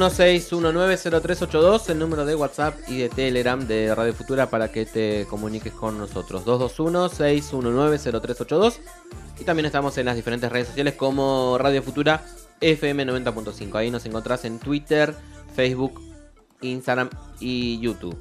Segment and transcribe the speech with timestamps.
[0.00, 5.74] 221-619-0382, el número de WhatsApp y de Telegram de Radio Futura para que te comuniques
[5.74, 6.46] con nosotros.
[6.46, 8.78] 221-619-0382.
[9.38, 12.24] Y también estamos en las diferentes redes sociales como Radio Futura
[12.62, 13.74] FM 90.5.
[13.74, 15.14] Ahí nos encontrás en Twitter,
[15.54, 16.00] Facebook,
[16.62, 18.16] Instagram y YouTube.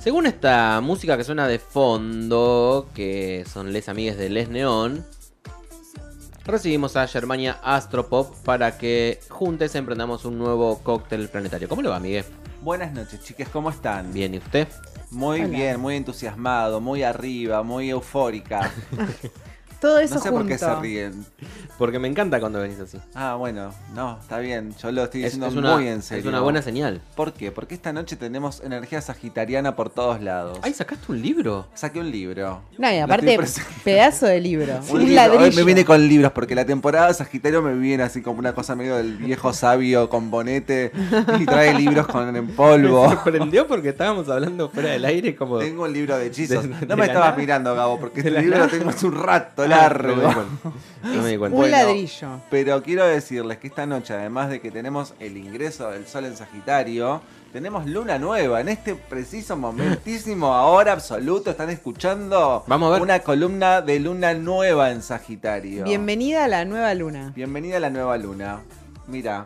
[0.00, 5.06] Según esta música que suena de fondo, que son les amigues de Les Neón,
[6.44, 11.68] recibimos a Germania Astropop para que juntos emprendamos un nuevo cóctel planetario.
[11.68, 12.24] ¿Cómo le va, Miguel?
[12.62, 14.12] Buenas noches, chicas, ¿cómo están?
[14.12, 14.68] Bien, ¿y usted?
[15.10, 18.70] Muy bien, muy entusiasmado, muy arriba, muy eufórica.
[19.80, 20.42] Todo eso no sé junto.
[20.44, 21.26] por qué se ríen.
[21.78, 22.98] Porque me encanta cuando venís así.
[23.14, 24.74] Ah, bueno, no, está bien.
[24.80, 26.20] Yo lo estoy Es, diciendo es una, muy en serio.
[26.22, 27.00] es una buena señal.
[27.16, 27.50] ¿Por qué?
[27.50, 30.58] Porque esta noche tenemos energía sagitariana por todos lados.
[30.62, 31.66] Ay, ¿sacaste un libro?
[31.74, 32.62] Saqué un libro.
[32.78, 34.78] No, y Lo aparte, estoy pedazo de libro.
[34.88, 35.14] Un Un, libro.
[35.16, 35.44] ladrillo.
[35.44, 38.54] Hoy me viene con libros porque la temporada de Sagitario me viene así como una
[38.54, 40.92] cosa medio del viejo sabio con bonete
[41.40, 43.08] y trae libros con en Me polvo.
[43.10, 45.58] sorprendió porque estábamos hablando fuera del aire como...
[45.58, 46.62] Tengo un libro de hechizos.
[46.62, 47.36] De- no de me la estabas nada.
[47.36, 48.70] mirando, Gabo, porque De este la libro nada.
[48.70, 50.16] lo tengo hace un rato Largo.
[50.16, 50.70] No me di cuenta.
[51.04, 51.54] No me di cuenta.
[51.56, 52.28] Un Bueno, ladrillo.
[52.50, 56.36] Pero quiero decirles que esta noche, además de que tenemos el ingreso del sol en
[56.36, 57.20] Sagitario,
[57.52, 58.60] tenemos luna nueva.
[58.60, 63.02] En este preciso momentísimo, ahora absoluto, están escuchando Vamos a ver.
[63.02, 65.84] una columna de luna nueva en Sagitario.
[65.84, 67.32] Bienvenida a la nueva luna.
[67.36, 68.60] Bienvenida a la nueva luna.
[69.06, 69.44] Mira,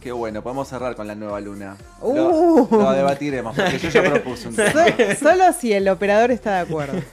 [0.00, 1.76] qué bueno, podemos cerrar con la nueva luna.
[2.00, 2.66] Uh.
[2.70, 4.72] Lo, lo debatiremos, porque yo ya propuse un tema.
[4.72, 7.02] So- solo si el operador está de acuerdo.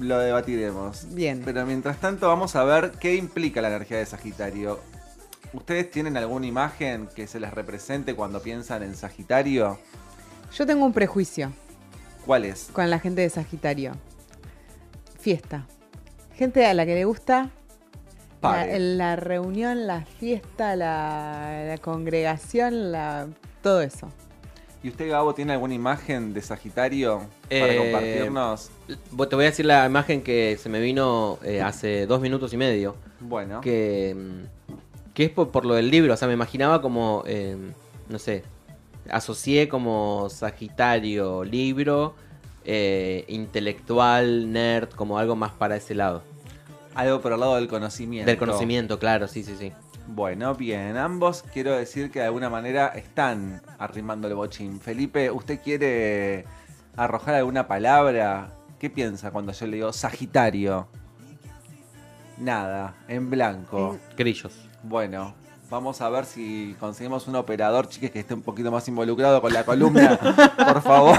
[0.00, 1.06] Lo debatiremos.
[1.14, 1.42] Bien.
[1.44, 4.80] Pero mientras tanto vamos a ver qué implica la energía de Sagitario.
[5.52, 9.78] ¿Ustedes tienen alguna imagen que se les represente cuando piensan en Sagitario?
[10.54, 11.52] Yo tengo un prejuicio
[12.24, 12.70] ¿Cuál es?
[12.72, 13.92] con la gente de Sagitario.
[15.20, 15.66] Fiesta.
[16.34, 17.50] Gente a la que le gusta
[18.42, 23.28] la, la reunión, la fiesta, la, la congregación, la,
[23.62, 24.08] todo eso.
[24.82, 28.70] ¿Y usted, Gabo, tiene alguna imagen de Sagitario para Eh, compartirnos?
[28.88, 32.56] Te voy a decir la imagen que se me vino eh, hace dos minutos y
[32.56, 32.96] medio.
[33.20, 34.72] Bueno, Que, mm,
[35.14, 36.14] que es por, por lo del libro.
[36.14, 37.56] O sea, me imaginaba como, eh,
[38.08, 38.42] no sé,
[39.08, 42.14] asocié como Sagitario, libro,
[42.64, 46.22] eh, intelectual, nerd, como algo más para ese lado.
[46.94, 48.26] algo por el lado del conocimiento.
[48.28, 49.72] Del conocimiento, claro, sí, sí, sí.
[50.08, 54.80] Bueno, bien, ambos quiero decir que de alguna manera están arrimando el bochín.
[54.80, 56.44] Felipe, ¿usted quiere
[56.96, 58.52] arrojar alguna palabra?
[58.78, 60.88] ¿Qué piensa cuando yo le digo Sagitario?
[62.36, 63.98] Nada, en blanco.
[64.16, 64.68] Grillos.
[64.82, 65.34] Bueno,
[65.72, 69.52] vamos a ver si conseguimos un operador, chiques, que esté un poquito más involucrado con
[69.52, 70.18] la columna.
[70.56, 71.16] Por favor,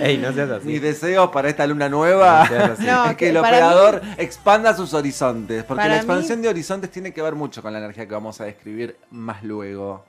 [0.00, 0.66] Ey, no seas así.
[0.66, 5.62] mis deseos para esta alumna nueva No es que que el operador expanda sus horizontes,
[5.64, 8.14] porque Para la expansión mí- de horizontes tiene que ver mucho con la energía que
[8.14, 10.04] vamos a describir más luego.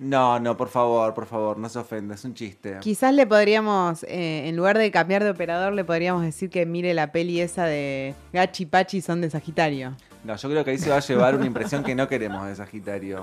[0.00, 2.78] No, no, por favor, por favor, no se ofenda, es un chiste.
[2.80, 6.92] Quizás le podríamos, eh, en lugar de cambiar de operador, le podríamos decir que mire
[6.94, 9.94] la peli esa de Gachi Pachi son de Sagitario.
[10.24, 12.56] No, yo creo que ahí se va a llevar una impresión que no queremos de
[12.56, 13.20] Sagitario.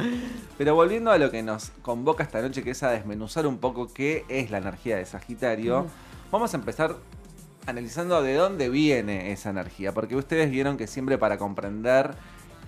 [0.58, 3.92] Pero volviendo a lo que nos convoca esta noche, que es a desmenuzar un poco
[3.92, 5.88] qué es la energía de Sagitario,
[6.32, 6.96] vamos a empezar
[7.66, 9.94] analizando de dónde viene esa energía.
[9.96, 12.12] Porque ustedes vieron que siempre para comprender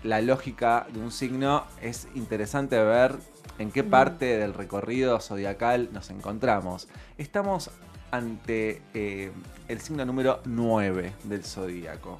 [0.01, 3.15] la lógica de un signo es interesante ver
[3.59, 6.87] en qué parte del recorrido zodiacal nos encontramos.
[7.19, 7.69] Estamos
[8.09, 9.31] ante eh,
[9.67, 12.17] el signo número 9 del zodíaco.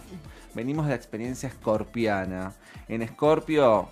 [0.55, 2.53] Venimos de la experiencia escorpiana.
[2.87, 3.89] En Escorpio,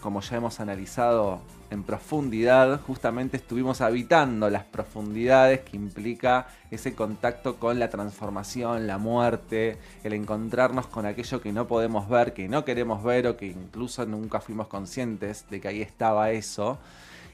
[0.00, 1.40] como ya hemos analizado
[1.70, 8.98] en profundidad, justamente estuvimos habitando las profundidades que implica ese contacto con la transformación, la
[8.98, 13.46] muerte, el encontrarnos con aquello que no podemos ver, que no queremos ver o que
[13.46, 16.78] incluso nunca fuimos conscientes de que ahí estaba eso.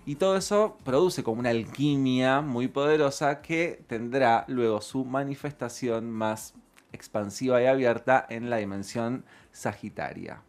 [0.04, 6.54] Y todo eso produce como una alquimia muy poderosa que tendrá luego su manifestación más
[6.92, 10.42] expansiva y abierta en la dimensión sagitaria.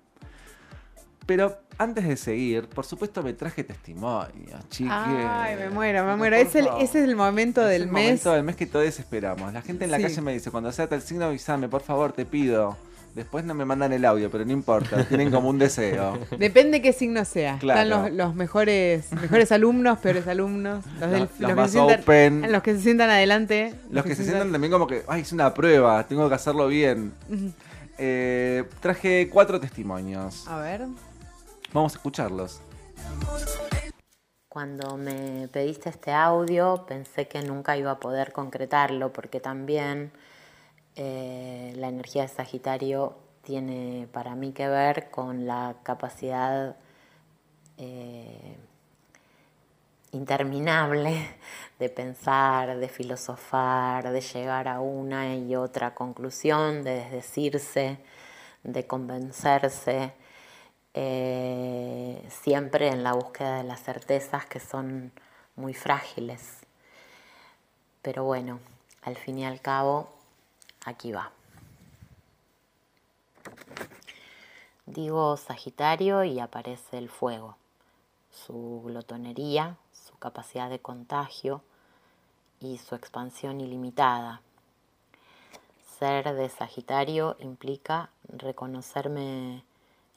[1.26, 4.92] Pero antes de seguir, por supuesto me traje testimonios, chiques.
[4.92, 6.36] Ay, me muero, me muero.
[6.36, 8.04] Es el, ese es el momento Es del el mes.
[8.04, 9.54] momento del mes que todos esperamos.
[9.54, 10.04] La gente en la Sí.
[10.04, 12.76] calle me dice, cuando sea tal signo avísame, por favor, te pido.
[13.16, 16.18] Después no me mandan el audio, pero no importa, tienen como un deseo.
[16.38, 17.58] Depende qué signo sea.
[17.60, 17.82] Claro.
[17.82, 20.86] Están los, los mejores, mejores alumnos, peores alumnos.
[21.00, 22.52] Los, del- Los- los los que más se sientan, open.
[22.52, 23.74] los que se sientan adelante.
[23.92, 27.12] Los que se sientan también como que, ay, es una prueba, tengo que hacerlo bien.
[27.98, 30.48] Eh, traje cuatro testimonios.
[30.48, 30.86] A ver.
[31.74, 32.62] Vamos a escucharlos.
[34.48, 40.12] Cuando me pediste este audio pensé que nunca iba a poder concretarlo porque también
[41.02, 46.76] eh, la energía de Sagitario tiene para mí que ver con la capacidad
[47.78, 48.58] eh,
[50.12, 51.16] interminable
[51.80, 58.00] de pensar, de filosofar, de llegar a una y otra conclusión, de desdecirse,
[58.64, 60.12] de convencerse,
[60.94, 65.14] eh, siempre en la búsqueda de las certezas que son
[65.56, 66.58] muy frágiles.
[68.02, 68.60] Pero bueno,
[69.04, 70.19] al fin y al cabo,
[70.90, 71.32] aquí va.
[74.86, 77.58] Digo Sagitario y aparece el fuego,
[78.32, 81.62] su glotonería, su capacidad de contagio
[82.60, 84.42] y su expansión ilimitada.
[86.00, 89.64] Ser de Sagitario implica reconocerme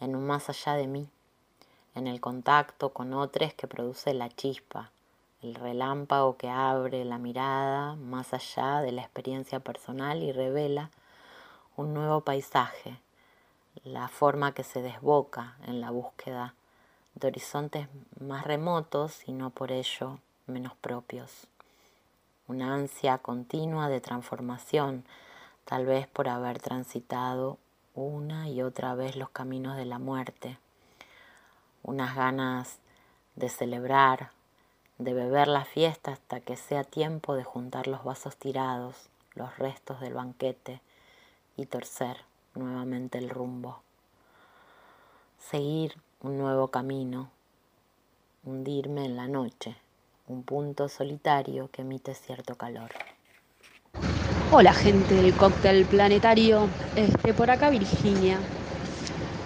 [0.00, 1.08] en un más allá de mí,
[1.94, 4.90] en el contacto con otros que produce la chispa,
[5.42, 10.90] el relámpago que abre la mirada más allá de la experiencia personal y revela
[11.76, 13.00] un nuevo paisaje,
[13.82, 16.54] la forma que se desboca en la búsqueda
[17.16, 17.88] de horizontes
[18.20, 21.48] más remotos y no por ello menos propios.
[22.46, 25.04] Una ansia continua de transformación,
[25.64, 27.58] tal vez por haber transitado
[27.94, 30.58] una y otra vez los caminos de la muerte.
[31.82, 32.78] Unas ganas
[33.34, 34.30] de celebrar,
[35.04, 40.00] de beber la fiesta hasta que sea tiempo de juntar los vasos tirados, los restos
[40.00, 40.80] del banquete
[41.56, 42.18] y torcer
[42.54, 43.82] nuevamente el rumbo.
[45.38, 47.30] Seguir un nuevo camino,
[48.44, 49.76] hundirme en la noche,
[50.28, 52.90] un punto solitario que emite cierto calor.
[54.52, 58.38] Hola gente del cóctel planetario, este, por acá Virginia.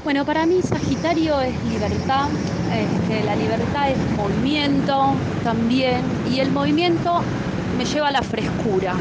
[0.05, 2.29] Bueno, para mí Sagitario es libertad,
[2.73, 5.15] este, la libertad es movimiento
[5.45, 7.21] también, y el movimiento
[7.79, 8.95] me lleva a la frescura.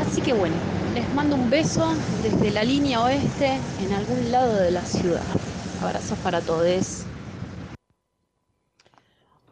[0.00, 0.54] Así que bueno,
[0.94, 5.22] les mando un beso desde la línea oeste en algún lado de la ciudad.
[5.82, 7.04] Abrazos para todos.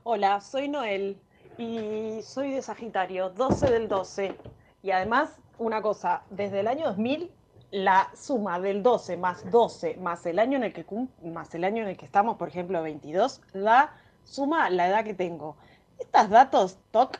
[0.03, 1.19] Hola, soy Noel
[1.59, 4.35] y soy de Sagitario, 12 del 12.
[4.83, 7.31] Y además, una cosa, desde el año 2000
[7.71, 10.85] la suma del 12 más 12 más el año en el que
[11.23, 13.95] más el año en el que estamos, por ejemplo, 22, da
[14.25, 15.57] suma la edad que tengo.
[15.99, 17.19] Estos datos, TOC,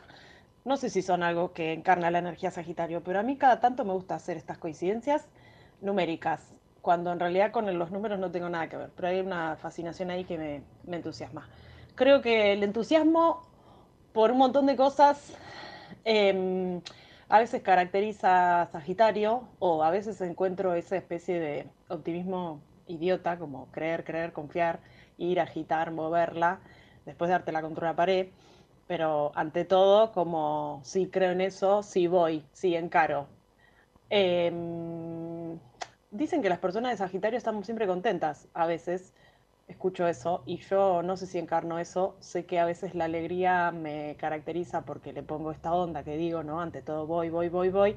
[0.65, 3.85] no sé si son algo que encarna la energía Sagitario, pero a mí cada tanto
[3.85, 5.27] me gusta hacer estas coincidencias
[5.81, 9.55] numéricas, cuando en realidad con los números no tengo nada que ver, pero hay una
[9.55, 11.47] fascinación ahí que me, me entusiasma.
[11.95, 13.41] Creo que el entusiasmo
[14.13, 15.33] por un montón de cosas
[16.05, 16.81] eh,
[17.31, 23.71] a veces caracteriza a Sagitario o a veces encuentro esa especie de optimismo idiota, como
[23.71, 24.81] creer, creer, confiar,
[25.17, 26.59] ir, agitar, moverla,
[27.05, 28.27] después de dártela contra una pared.
[28.85, 33.27] Pero ante todo, como sí creo en eso, sí voy, sí encaro.
[34.09, 35.57] Em,
[36.11, 39.13] dicen que las personas de Sagitario estamos siempre contentas a veces,
[39.71, 43.71] escucho eso y yo no sé si encarno eso, sé que a veces la alegría
[43.71, 46.61] me caracteriza porque le pongo esta onda que digo, ¿no?
[46.61, 47.95] Ante todo voy, voy, voy, voy,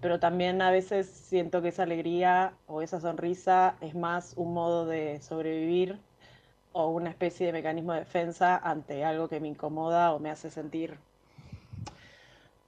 [0.00, 4.86] pero también a veces siento que esa alegría o esa sonrisa es más un modo
[4.86, 5.98] de sobrevivir
[6.72, 10.50] o una especie de mecanismo de defensa ante algo que me incomoda o me hace
[10.50, 10.98] sentir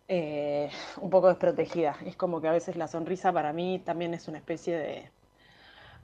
[0.09, 1.97] eh, un poco desprotegida.
[2.05, 5.11] Es como que a veces la sonrisa para mí también es una especie de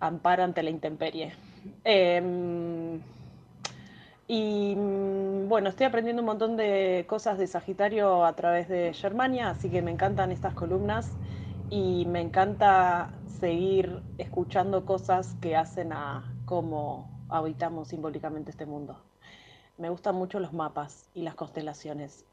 [0.01, 1.35] amparo ante la intemperie.
[1.85, 3.01] Em,
[4.29, 9.51] y mm, bueno, estoy aprendiendo un montón de cosas de Sagitario a través de Germania,
[9.51, 11.11] así que me encantan estas columnas
[11.71, 18.97] y me encanta seguir escuchando cosas que hacen a cómo habitamos simbólicamente este mundo.
[19.79, 22.25] Me gustan mucho los mapas y las constelaciones.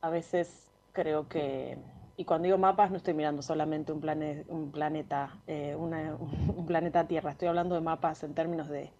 [0.00, 1.76] A veces creo que
[2.16, 4.02] y cuando digo mapas no estoy mirando solamente un,
[4.48, 8.92] un planeta, eh, un planeta Tierra, estoy hablando de mapas en términos de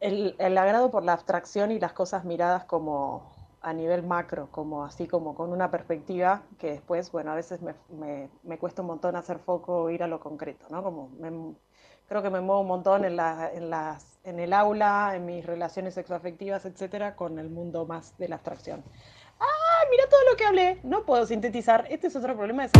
[0.00, 5.06] el, agrado por la abstracción y las cosas miradas como a nivel macro, como así
[5.06, 7.74] como con una perspectiva que después, bueno, a veces me,
[8.42, 10.82] me, cuesta un montón hacer foco o ir a lo concreto, ¿no?
[10.82, 11.08] Como
[12.06, 15.46] creo que me muevo un montón en, la, en, las, en el aula, en mis
[15.46, 18.84] relaciones sexoafectivas, etcétera, con el mundo más de la abstracción.
[19.90, 20.78] Mira todo lo que hablé.
[20.82, 21.86] No puedo sintetizar.
[21.90, 22.70] Este es otro problema de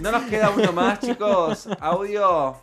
[0.00, 1.68] No nos queda uno más, chicos.
[1.80, 2.56] Audio.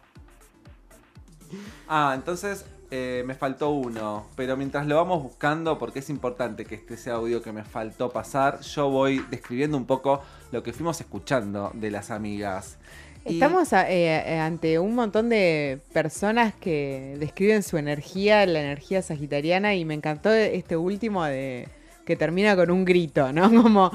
[1.88, 4.28] Ah, entonces eh, me faltó uno.
[4.36, 8.10] Pero mientras lo vamos buscando, porque es importante que este sea audio que me faltó
[8.10, 12.78] pasar, yo voy describiendo un poco lo que fuimos escuchando de las amigas.
[13.26, 19.74] Estamos eh, eh, ante un montón de personas que describen su energía, la energía sagitariana,
[19.74, 21.68] y me encantó este último de
[22.06, 23.50] que termina con un grito, ¿no?
[23.64, 23.92] Como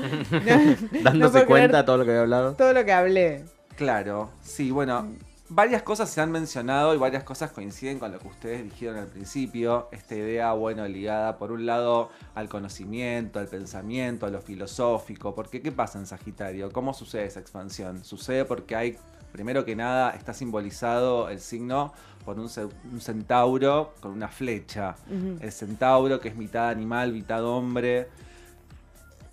[1.02, 2.54] dándose cuenta de todo lo que había hablado.
[2.54, 3.44] Todo lo que hablé.
[3.76, 5.08] Claro, sí, bueno,
[5.50, 9.06] varias cosas se han mencionado y varias cosas coinciden con lo que ustedes dijeron al
[9.06, 9.88] principio.
[9.92, 15.34] Esta idea, bueno, ligada por un lado al conocimiento, al pensamiento, a lo filosófico.
[15.34, 16.70] Porque, ¿qué pasa en Sagitario?
[16.72, 18.04] ¿Cómo sucede esa expansión?
[18.04, 18.99] Sucede porque hay,
[19.32, 21.92] primero que nada, está simbolizado el signo
[22.25, 24.94] por un, ce- un centauro con una flecha.
[25.40, 28.08] El centauro, que es mitad animal, mitad hombre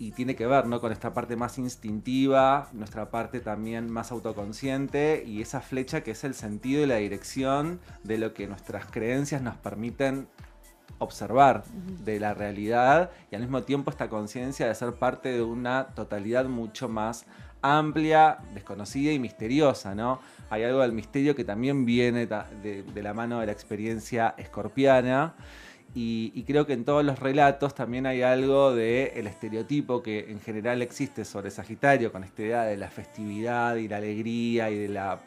[0.00, 0.80] y tiene que ver ¿no?
[0.80, 6.22] con esta parte más instintiva, nuestra parte también más autoconsciente y esa flecha que es
[6.22, 10.28] el sentido y la dirección de lo que nuestras creencias nos permiten
[11.00, 11.64] observar
[12.04, 16.44] de la realidad y al mismo tiempo esta conciencia de ser parte de una totalidad
[16.46, 17.24] mucho más
[17.62, 20.20] amplia, desconocida y misteriosa, ¿no?
[20.50, 25.34] Hay algo del misterio que también viene de, la mano de la experiencia escorpiana
[25.94, 30.40] y, creo que en todos los relatos también hay algo del el estereotipo que en
[30.40, 34.88] general existe sobre Sagitario, con esta idea de la festividad y la alegría y de
[34.88, 35.20] la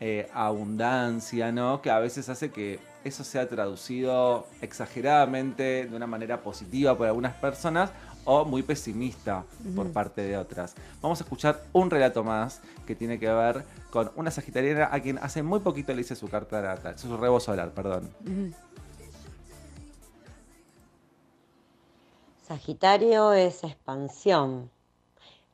[0.00, 1.80] eh, abundancia, ¿no?
[1.80, 7.34] Que a veces hace que eso sea traducido exageradamente de una manera positiva por algunas
[7.34, 7.92] personas
[8.26, 10.74] o muy pesimista por parte de otras.
[11.00, 15.18] Vamos a escuchar un relato más que tiene que ver con una sagitariana a quien
[15.18, 18.10] hace muy poquito le hice su carta natal, su rebo solar, perdón.
[22.46, 24.70] Sagitario es expansión.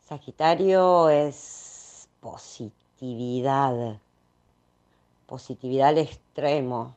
[0.00, 3.98] Sagitario es positividad.
[5.26, 6.94] Positividad al extremo.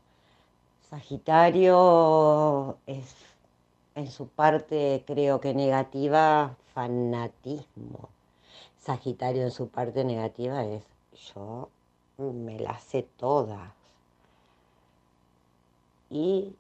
[0.90, 3.16] Sagitario es
[3.96, 8.10] en su parte, creo que negativa, fanatismo.
[8.78, 10.84] Sagitario en su parte negativa es
[11.34, 11.70] yo
[12.18, 13.72] me las sé todas.
[16.10, 16.54] Y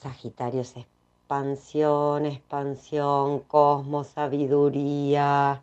[0.00, 5.62] Sagitario es expansión, expansión, cosmos, sabiduría.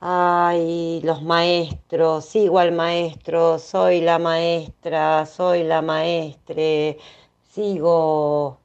[0.00, 6.98] Ay, los maestros, sigo al maestro, soy la maestra, soy la maestre,
[7.54, 8.58] sigo,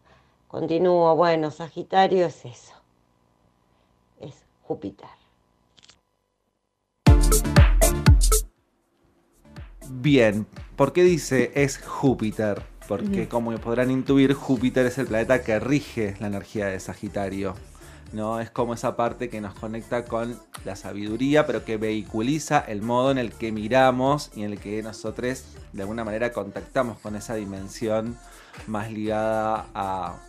[0.47, 1.15] continúo.
[1.15, 2.73] Bueno, Sagitario es eso,
[4.19, 5.09] es Júpiter.
[9.89, 12.63] Bien, ¿por qué dice es Júpiter?
[12.87, 17.53] Porque como podrán intuir, Júpiter es el planeta que rige la energía de Sagitario.
[18.13, 18.39] ¿no?
[18.39, 23.11] Es como esa parte que nos conecta con la sabiduría, pero que vehiculiza el modo
[23.11, 25.43] en el que miramos y en el que nosotros
[25.73, 28.17] de alguna manera contactamos con esa dimensión
[28.67, 30.19] más ligada a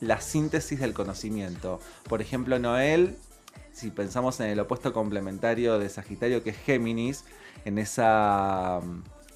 [0.00, 1.80] la síntesis del conocimiento.
[2.08, 3.16] Por ejemplo, Noel,
[3.72, 7.24] si pensamos en el opuesto complementario de Sagitario, que es Géminis,
[7.64, 8.80] en esa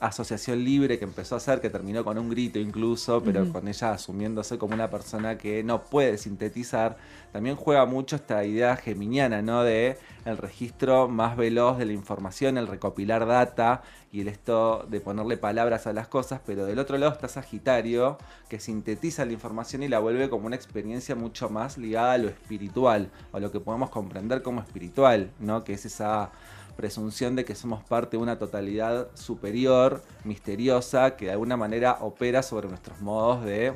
[0.03, 3.93] asociación libre que empezó a hacer, que terminó con un grito incluso, pero con ella
[3.93, 6.97] asumiéndose como una persona que no puede sintetizar,
[7.33, 9.63] también juega mucho esta idea geminiana, ¿no?
[9.63, 15.01] De el registro más veloz de la información, el recopilar data y el esto de
[15.01, 18.19] ponerle palabras a las cosas, pero del otro lado está Sagitario,
[18.49, 22.29] que sintetiza la información y la vuelve como una experiencia mucho más ligada a lo
[22.29, 25.63] espiritual, o lo que podemos comprender como espiritual, ¿no?
[25.63, 26.31] Que es esa
[26.77, 32.43] presunción de que somos parte de una totalidad superior, misteriosa, que de alguna manera opera
[32.43, 33.75] sobre nuestros modos de,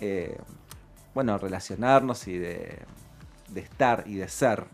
[0.00, 0.38] eh,
[1.14, 2.78] bueno, relacionarnos y de,
[3.50, 4.64] de estar y de ser.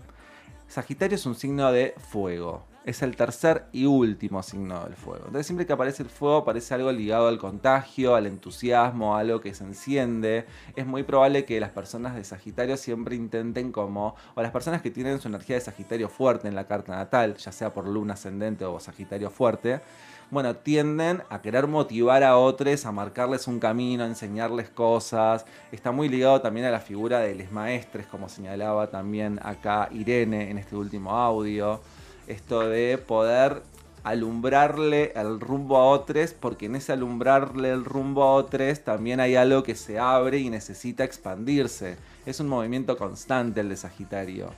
[0.71, 2.62] Sagitario es un signo de fuego.
[2.85, 5.25] Es el tercer y último signo del fuego.
[5.27, 9.41] Entonces siempre que aparece el fuego parece algo ligado al contagio, al entusiasmo, a algo
[9.41, 10.47] que se enciende.
[10.77, 14.93] Es muy probable que las personas de Sagitario siempre intenten como, o las personas que
[14.93, 18.65] tienen su energía de Sagitario fuerte en la carta natal, ya sea por luna ascendente
[18.65, 19.81] o Sagitario fuerte,
[20.30, 25.44] bueno, tienden a querer motivar a otros, a marcarles un camino, a enseñarles cosas.
[25.72, 30.50] Está muy ligado también a la figura de los maestres, como señalaba también acá Irene
[30.50, 31.80] en este último audio.
[32.28, 33.62] Esto de poder
[34.04, 39.34] alumbrarle el rumbo a otros, porque en ese alumbrarle el rumbo a otros también hay
[39.34, 41.96] algo que se abre y necesita expandirse.
[42.25, 44.50] Es un movimiento constante el de Sagitario.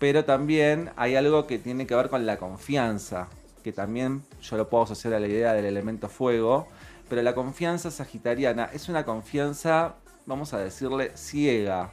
[0.00, 3.28] Pero también hay algo que tiene que ver con la confianza,
[3.64, 6.68] que también yo lo puedo asociar a la idea del elemento fuego,
[7.08, 9.94] pero la confianza sagitariana es una confianza,
[10.26, 11.92] vamos a decirle, ciega,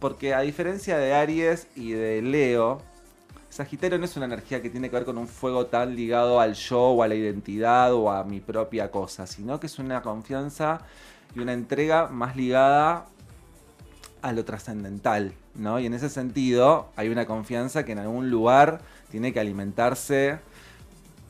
[0.00, 2.80] porque a diferencia de Aries y de Leo,
[3.50, 6.54] Sagitario no es una energía que tiene que ver con un fuego tan ligado al
[6.54, 10.80] yo o a la identidad o a mi propia cosa, sino que es una confianza
[11.34, 13.04] y una entrega más ligada
[14.22, 15.78] a lo trascendental, ¿no?
[15.78, 20.38] Y en ese sentido hay una confianza que en algún lugar tiene que alimentarse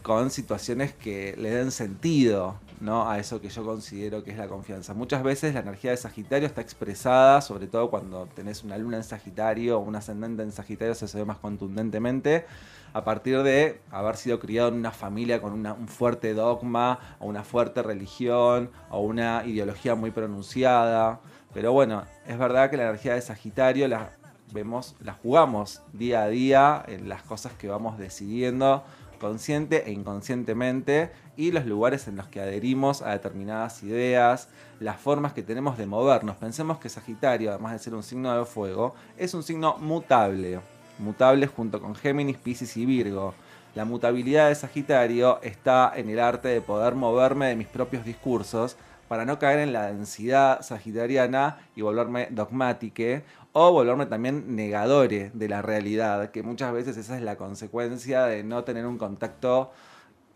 [0.02, 3.08] con situaciones que le den sentido, ¿no?
[3.08, 4.94] a eso que yo considero que es la confianza.
[4.94, 9.04] Muchas veces la energía de Sagitario está expresada, sobre todo cuando tenés una luna en
[9.04, 12.44] Sagitario o un ascendente en Sagitario, se ve más contundentemente,
[12.92, 17.44] a partir de haber sido criado en una familia con un fuerte dogma, o una
[17.44, 21.20] fuerte religión, o una ideología muy pronunciada.
[21.54, 24.12] Pero bueno, es verdad que la energía de Sagitario la
[24.52, 28.84] vemos, la jugamos día a día en las cosas que vamos decidiendo
[29.22, 34.48] consciente e inconscientemente y los lugares en los que adherimos a determinadas ideas,
[34.80, 36.36] las formas que tenemos de movernos.
[36.36, 40.60] Pensemos que Sagitario, además de ser un signo de fuego, es un signo mutable,
[40.98, 43.32] mutable junto con Géminis, Pisces y Virgo.
[43.76, 48.76] La mutabilidad de Sagitario está en el arte de poder moverme de mis propios discursos
[49.12, 55.48] para no caer en la densidad sagitariana y volverme dogmátique o volverme también negadore de
[55.48, 59.72] la realidad, que muchas veces esa es la consecuencia de no tener un contacto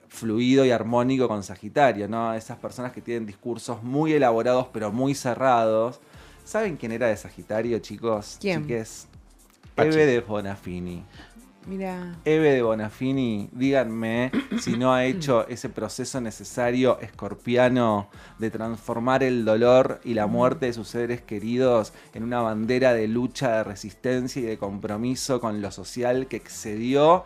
[0.09, 2.35] fluido y armónico con Sagitario, ¿no?
[2.35, 6.01] Esas personas que tienen discursos muy elaborados pero muy cerrados.
[6.45, 8.37] ¿Saben quién era de Sagitario, chicos?
[8.41, 8.63] ¿Quién?
[8.63, 9.09] Chiques.
[9.77, 11.05] Eve de Bonafini.
[11.67, 12.17] Mira.
[12.25, 14.31] Eve de Bonafini, díganme
[14.61, 18.09] si no ha hecho ese proceso necesario escorpiano
[18.39, 23.09] de transformar el dolor y la muerte de sus seres queridos en una bandera de
[23.09, 27.25] lucha, de resistencia y de compromiso con lo social que excedió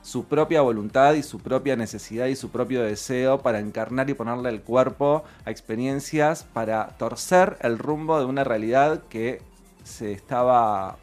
[0.00, 4.48] su propia voluntad y su propia necesidad y su propio deseo para encarnar y ponerle
[4.48, 9.42] el cuerpo a experiencias para torcer el rumbo de una realidad que
[9.84, 10.96] se estaba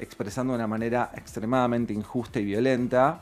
[0.00, 3.20] expresando de una manera extremadamente injusta y violenta.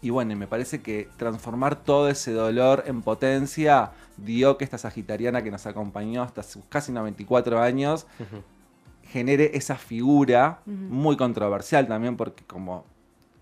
[0.00, 5.42] Y bueno, me parece que transformar todo ese dolor en potencia dio que esta sagitariana
[5.42, 8.06] que nos acompañó hasta sus casi 94 años
[9.02, 12.84] genere esa figura muy controversial también porque como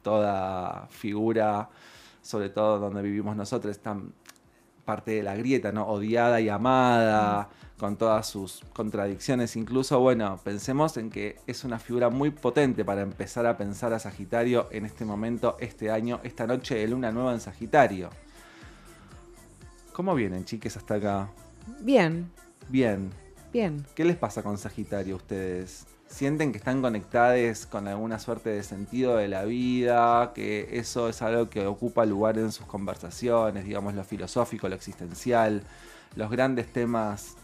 [0.03, 1.69] toda figura,
[2.23, 3.97] sobre todo donde vivimos nosotros, está
[4.87, 5.87] parte de la grieta, ¿no?
[5.87, 9.57] Odiada y amada con todas sus contradicciones.
[9.57, 13.99] Incluso, bueno, pensemos en que es una figura muy potente para empezar a pensar a
[13.99, 18.09] Sagitario en este momento, este año, esta noche de luna nueva en Sagitario.
[19.93, 21.29] ¿Cómo vienen, chiques, hasta acá?
[21.81, 22.31] Bien.
[22.69, 23.11] Bien.
[23.53, 23.85] Bien.
[23.95, 25.87] ¿Qué les pasa con Sagitario a ustedes?
[26.09, 30.33] ¿Sienten que están conectados con alguna suerte de sentido de la vida?
[30.35, 35.63] ¿Que eso es algo que ocupa lugar en sus conversaciones, digamos, lo filosófico, lo existencial,
[36.15, 37.35] los grandes temas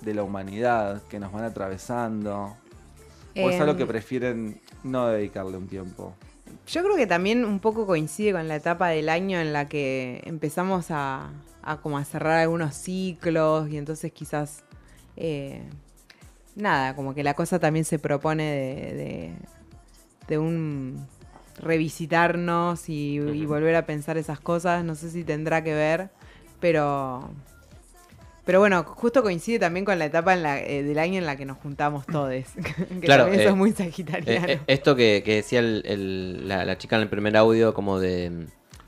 [0.00, 2.56] de la humanidad que nos van atravesando?
[3.38, 3.88] ¿O es algo que Em.
[3.88, 6.14] prefieren no dedicarle un tiempo?
[6.66, 10.22] Yo creo que también un poco coincide con la etapa del año en la que
[10.24, 11.30] empezamos a,
[11.62, 14.64] a como a cerrar algunos ciclos y entonces quizás
[15.16, 15.62] eh,
[16.56, 19.32] nada, como que la cosa también se propone de, de,
[20.28, 21.06] de un
[21.58, 24.84] revisitarnos y, y volver a pensar esas cosas.
[24.84, 26.10] No sé si tendrá que ver,
[26.60, 27.30] pero
[28.44, 31.36] pero bueno, justo coincide también con la etapa en la- eh, del año en la
[31.36, 32.30] que nos juntamos todos.
[33.00, 34.46] que Claro, eh, eso es muy Eh, sagitariano.
[34.46, 37.98] eh, esto que, que decía el- el- la, la chica en el primer audio, como
[37.98, 38.46] de.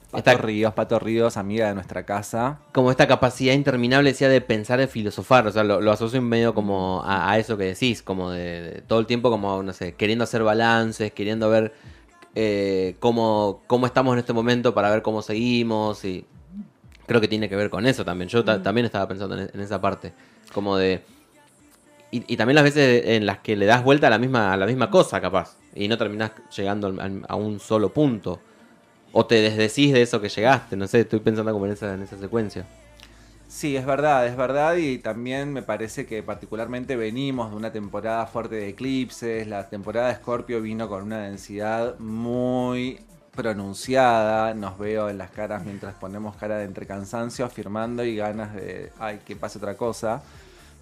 [0.09, 2.61] Mm, Pato Esta, Ríos, Pato Ríos, amiga de nuestra casa.
[2.73, 5.47] como esta capacidad interminable decía de pensar, de filosofar.
[5.47, 8.61] O sea, lo, lo asocio en medio como a, a eso que decís, como de,
[8.63, 11.73] de todo el tiempo, como, no sé, queriendo hacer balances, queriendo ver
[12.35, 16.05] eh, cómo, cómo estamos en este momento para ver cómo seguimos.
[16.05, 16.25] Y
[17.07, 18.29] creo que tiene que ver con eso también.
[18.29, 20.13] Yo ta- también estaba pensando en, en esa parte.
[20.53, 21.03] Como de.
[22.11, 24.57] Y, y también las veces en las que le das vuelta a la misma, a
[24.57, 25.57] la misma cosa, capaz.
[25.75, 28.41] Y no terminás llegando al- al- a un solo punto.
[29.13, 30.77] O te desdecís de eso que llegaste.
[30.77, 32.67] No sé, estoy pensando como en esa, en esa secuencia.
[33.49, 38.27] Sí, es verdad, es verdad y también me parece que particularmente venimos de una temporada
[38.27, 43.01] fuerte de eclipses, la temporada de Scorpio vino con una densidad muy
[43.35, 48.53] pronunciada, nos veo en las caras mientras ponemos cara de entre cansancio, afirmando y ganas
[48.55, 50.23] de, ay, que pase otra cosa.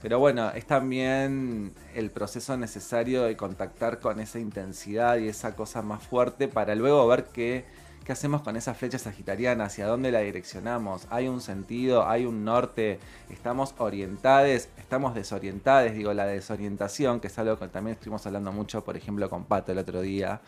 [0.03, 5.83] Pero bueno, es también el proceso necesario de contactar con esa intensidad y esa cosa
[5.83, 7.65] más fuerte para luego ver qué,
[8.07, 11.09] qué hacemos con esa flecha sagitariana, hacia dónde la direccionamos.
[11.11, 17.37] Hay un sentido, hay un norte, estamos orientados, estamos desorientados, digo, la desorientación, que es
[17.41, 20.41] algo que también estuvimos hablando mucho, por ejemplo, con Pato el otro día.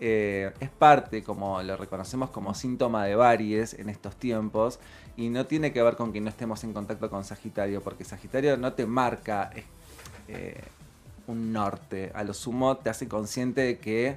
[0.00, 4.78] eh, es parte, como lo reconocemos como síntoma de varies en estos tiempos,
[5.16, 8.56] y no tiene que ver con que no estemos en contacto con Sagitario, porque Sagitario
[8.56, 9.50] no te marca
[10.28, 10.60] eh,
[11.26, 14.16] un norte, a lo sumo te hace consciente de que,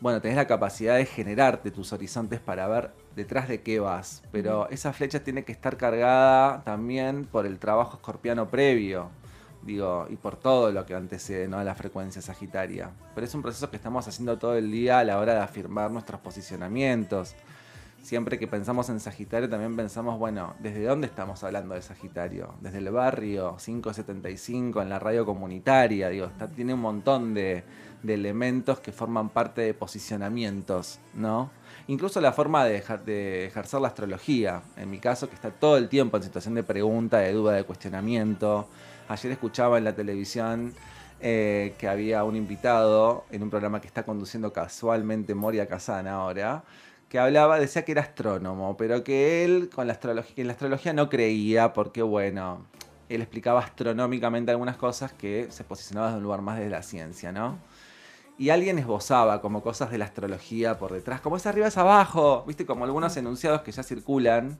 [0.00, 4.68] bueno, tenés la capacidad de generarte tus horizontes para ver detrás de qué vas, pero
[4.70, 9.10] esa flecha tiene que estar cargada también por el trabajo escorpiano previo,
[9.62, 11.58] digo, y por todo lo que antecede ¿no?
[11.58, 12.90] a la frecuencia sagitaria.
[13.14, 15.90] Pero es un proceso que estamos haciendo todo el día a la hora de afirmar
[15.90, 17.34] nuestros posicionamientos.
[18.02, 22.54] Siempre que pensamos en Sagitario también pensamos, bueno, ¿desde dónde estamos hablando de Sagitario?
[22.60, 27.64] Desde el barrio 575, en la radio comunitaria, digo, está- tiene un montón de,
[28.06, 31.50] elementos que forman parte de posicionamientos, ¿no?
[31.88, 35.76] Incluso la forma de, ejer- de ejercer la astrología, en mi caso, que está todo
[35.76, 38.68] el tiempo en situación de pregunta, de duda, de cuestionamiento.
[39.08, 40.74] Ayer escuchaba en la televisión
[41.20, 46.62] eh, que había un invitado en un programa que está conduciendo casualmente Moria Kazan ahora,
[47.08, 50.92] que hablaba, decía que era astrónomo, pero que él con la astrología, en la astrología
[50.92, 52.66] no creía porque, bueno,
[53.08, 57.32] él explicaba astronómicamente algunas cosas que se posicionaban desde un lugar más de la ciencia,
[57.32, 57.58] ¿no?
[58.36, 62.44] Y alguien esbozaba como cosas de la astrología por detrás, como es arriba es abajo,
[62.46, 64.58] viste, como algunos enunciados que ya circulan.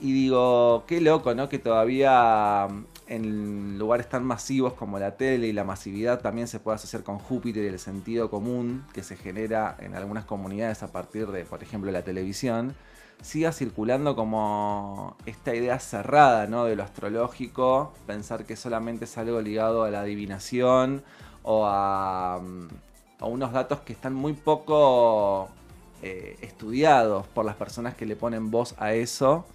[0.00, 1.48] Y digo, qué loco, ¿no?
[1.48, 2.68] Que todavía
[3.06, 7.18] en lugares tan masivos como la tele y la masividad también se puede asociar con
[7.18, 11.62] Júpiter y el sentido común que se genera en algunas comunidades a partir de, por
[11.62, 12.74] ejemplo, la televisión,
[13.22, 16.64] siga circulando como esta idea cerrada, ¿no?
[16.64, 21.02] De lo astrológico, pensar que solamente es algo ligado a la adivinación
[21.42, 22.68] o a, mm,
[23.20, 25.48] a unos datos que están muy poco
[26.02, 29.46] eh, estudiados por las personas que le ponen voz a eso.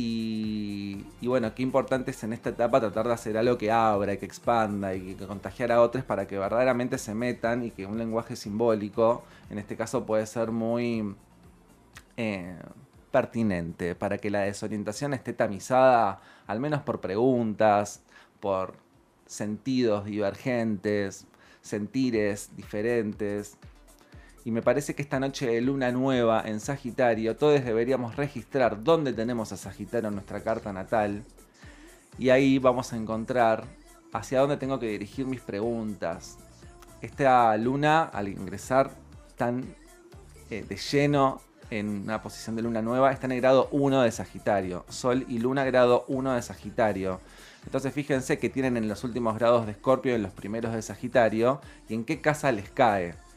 [0.00, 4.26] Y, bueno, qué importante es en esta etapa tratar de hacer algo que abra, que
[4.26, 8.36] expanda y que contagiar a otros para que verdaderamente se metan y que un lenguaje
[8.36, 11.16] simbólico, en este caso puede ser muy
[12.16, 12.56] eh,
[13.10, 18.04] pertinente, para que la desorientación esté tamizada al menos por preguntas,
[18.38, 18.74] por
[19.26, 21.26] sentidos divergentes,
[21.60, 23.58] sentires diferentes.
[24.48, 29.12] Y me parece que esta noche de luna nueva en Sagitario, todos deberíamos registrar dónde
[29.12, 31.22] tenemos a Sagitario en nuestra carta natal.
[32.18, 33.66] Y ahí vamos a encontrar
[34.10, 36.38] hacia dónde tengo que dirigir mis preguntas.
[37.02, 38.90] Esta luna, al ingresar
[39.36, 39.74] tan
[40.48, 44.12] eh, de lleno en una posición de luna nueva, está en el grado 1 de
[44.12, 44.86] Sagitario.
[44.88, 47.20] Sol y luna grado 1 de Sagitario.
[47.66, 51.60] Entonces fíjense que tienen en los últimos grados de Escorpio en los primeros de Sagitario
[51.86, 53.27] y en qué casa les cae.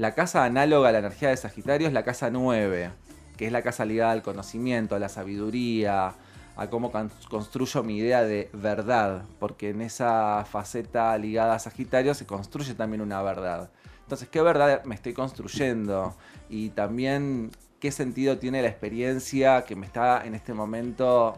[0.00, 2.90] La casa análoga a la energía de Sagitario es la casa 9,
[3.36, 6.14] que es la casa ligada al conocimiento, a la sabiduría,
[6.56, 12.14] a cómo con- construyo mi idea de verdad, porque en esa faceta ligada a Sagitario
[12.14, 13.68] se construye también una verdad.
[14.04, 16.16] Entonces, ¿qué verdad me estoy construyendo?
[16.48, 21.36] Y también, ¿qué sentido tiene la experiencia que me está en este momento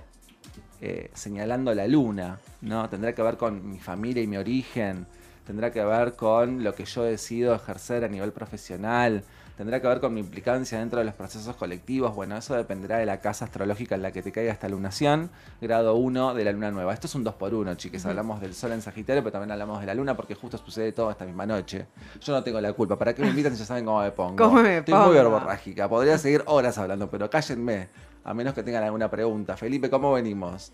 [0.80, 2.38] eh, señalando la luna?
[2.60, 2.88] ¿no?
[2.88, 5.04] Tendrá que ver con mi familia y mi origen,
[5.46, 9.24] tendrá que ver con lo que yo decido ejercer a nivel profesional,
[9.56, 12.14] tendrá que ver con mi implicancia dentro de los procesos colectivos.
[12.14, 15.94] Bueno, eso dependerá de la casa astrológica en la que te caiga esta lunación, grado
[15.94, 16.92] 1 de la luna nueva.
[16.94, 18.04] Esto es un 2 por 1 chiques.
[18.06, 21.10] Hablamos del sol en Sagitario, pero también hablamos de la luna porque justo sucede todo
[21.10, 21.86] esta misma noche.
[22.20, 22.98] Yo no tengo la culpa.
[22.98, 24.36] ¿Para qué me invitan si ya saben cómo me pongo?
[24.36, 25.06] ¿Cómo me Estoy pongo?
[25.06, 25.88] muy verborrágica.
[25.88, 27.88] Podría seguir horas hablando, pero cállenme.
[28.24, 29.56] A menos que tengan alguna pregunta.
[29.56, 30.72] Felipe, ¿cómo venimos?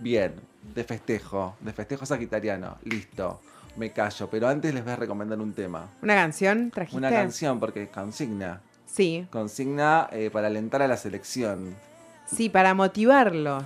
[0.00, 0.34] Bien,
[0.74, 3.40] de festejo, de festejo sagitariano, listo,
[3.78, 6.96] me callo, pero antes les voy a recomendar un tema, ¿Una canción trajiste?
[6.98, 11.74] una canción, porque consigna, Sí, consigna eh, para alentar a la selección,
[12.26, 13.64] sí, para motivarlos.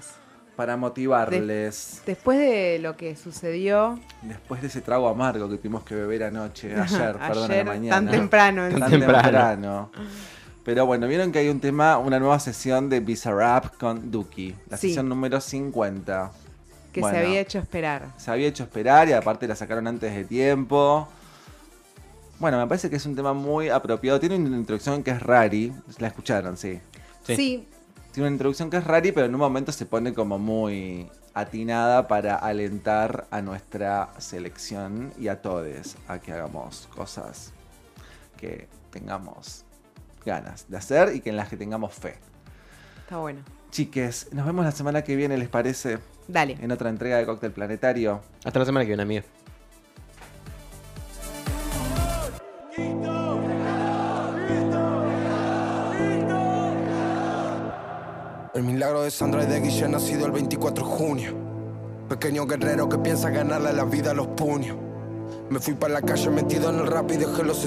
[0.57, 5.94] para motivarles, Después de lo que sucedió después de ese trago amargo que tuvimos que
[5.94, 7.96] beber anoche, ayer, perdón, a la ayer, mañana.
[7.96, 8.68] tan temprano.
[8.68, 9.22] Tan Tan temprano.
[9.22, 9.90] temprano.
[10.64, 14.77] Pero bueno, vieron que hay un tema, una nueva sesión de Bizarrap con Duki, la
[14.77, 14.88] Sí.
[14.88, 16.31] sesión número 50.
[16.92, 17.18] Que Bueno.
[17.18, 18.09] se había hecho esperar.
[18.16, 21.09] se había hecho esperar y aparte la sacaron antes de tiempo.
[22.38, 24.18] Bueno, me parece que es un tema muy apropiado.
[24.20, 25.72] Tiene una introducción que es rari.
[25.98, 26.81] La escucharon, sí.
[27.24, 27.37] Sí.
[27.37, 27.68] Sí,
[28.12, 32.09] Tiene una introducción que es rari, pero en un momento se pone como muy atinada
[32.09, 37.52] para alentar a nuestra selección y a todos a que hagamos cosas
[38.37, 39.64] que tengamos
[40.26, 42.16] ganas de hacer y que en las que tengamos fe.
[43.00, 43.40] está bueno.
[43.70, 45.98] Chiques, nos vemos la semana que viene, ¿les parece?
[46.33, 46.57] Dale.
[46.62, 48.23] En otra entrega de Cóctel Planetario.
[48.42, 49.25] Hasta la semana que viene, amigo.
[58.55, 61.35] El milagro de Sandra y de Guille nacido el 24 de junio.
[62.09, 64.79] Pequeño guerrero que piensa ganarle la vida a los puños.
[65.51, 67.62] Me fui para la calle metido en el rap y dejé los